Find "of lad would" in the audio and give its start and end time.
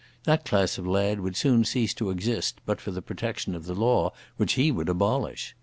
0.79-1.35